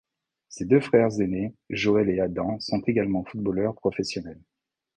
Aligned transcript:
Ses 0.49 0.65
deux 0.65 0.79
frères 0.79 1.11
aînés 1.21 1.53
Joel 1.69 2.09
et 2.09 2.21
Adam 2.21 2.59
sont 2.59 2.81
également 2.87 3.23
footballeurs 3.23 3.75
professionnels. 3.75 4.41